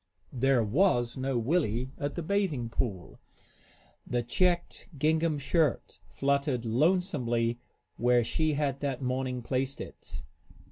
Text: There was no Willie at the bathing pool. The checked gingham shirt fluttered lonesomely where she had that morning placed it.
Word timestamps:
There 0.33 0.63
was 0.63 1.15
no 1.15 1.37
Willie 1.37 1.91
at 1.99 2.15
the 2.15 2.23
bathing 2.23 2.69
pool. 2.69 3.19
The 4.07 4.23
checked 4.23 4.89
gingham 4.97 5.37
shirt 5.37 5.99
fluttered 6.09 6.65
lonesomely 6.65 7.59
where 7.97 8.23
she 8.23 8.53
had 8.55 8.79
that 8.79 9.03
morning 9.03 9.43
placed 9.43 9.79
it. 9.79 10.23